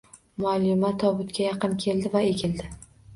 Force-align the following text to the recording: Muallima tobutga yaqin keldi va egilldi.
Muallima 0.43 0.89
tobutga 1.03 1.45
yaqin 1.45 1.75
keldi 1.83 2.13
va 2.15 2.25
egilldi. 2.31 2.71